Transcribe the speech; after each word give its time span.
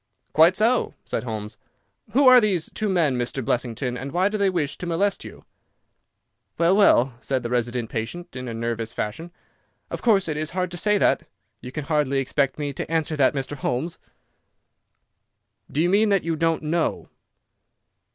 "Quite 0.33 0.55
so," 0.55 0.95
said 1.05 1.25
Holmes. 1.25 1.57
"Who 2.13 2.27
are 2.27 2.41
these 2.41 2.71
two 2.71 2.89
men 2.89 3.19
Mr. 3.19 3.45
Blessington, 3.45 3.95
and 3.95 4.11
why 4.11 4.29
do 4.29 4.37
they 4.39 4.49
wish 4.49 4.75
to 4.79 4.87
molest 4.87 5.23
you?" 5.23 5.45
"Well, 6.57 6.75
well," 6.75 7.13
said 7.21 7.43
the 7.43 7.51
resident 7.51 7.91
patient, 7.91 8.35
in 8.35 8.47
a 8.47 8.53
nervous 8.55 8.93
fashion, 8.93 9.29
"of 9.91 10.01
course 10.01 10.27
it 10.27 10.37
is 10.37 10.49
hard 10.57 10.71
to 10.71 10.77
say 10.77 10.97
that. 10.97 11.27
You 11.59 11.71
can 11.71 11.85
hardly 11.85 12.17
expect 12.17 12.57
me 12.57 12.73
to 12.73 12.91
answer 12.91 13.15
that, 13.15 13.35
Mr. 13.35 13.55
Holmes." 13.55 13.99
"Do 15.71 15.83
you 15.83 15.89
mean 15.89 16.09
that 16.09 16.23
you 16.23 16.35
don't 16.35 16.63
know?" 16.63 17.07